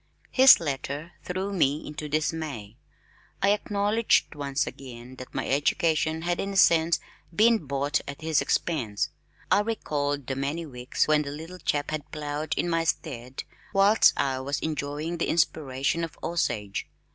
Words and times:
His 0.31 0.59
letter 0.59 1.11
threw 1.21 1.53
me 1.53 1.85
into 1.85 2.09
dismay. 2.09 2.75
I 3.39 3.49
acknowledged 3.51 4.33
once 4.33 4.65
again 4.65 5.17
that 5.17 5.35
my 5.35 5.47
education 5.47 6.23
had 6.23 6.39
in 6.39 6.53
a 6.53 6.57
sense 6.57 6.99
been 7.35 7.67
bought 7.67 8.01
at 8.07 8.21
his 8.21 8.41
expense. 8.41 9.11
I 9.51 9.59
recalled 9.59 10.25
the 10.25 10.35
many 10.35 10.65
weeks 10.65 11.07
when 11.07 11.21
the 11.21 11.29
little 11.29 11.59
chap 11.59 11.91
had 11.91 12.09
plowed 12.11 12.55
in 12.57 12.67
my 12.67 12.83
stead 12.83 13.43
whilst 13.75 14.17
I 14.19 14.39
was 14.39 14.59
enjoying 14.61 15.19
the 15.19 15.29
inspiration 15.29 16.03
of 16.03 16.17
Osage. 16.23 16.87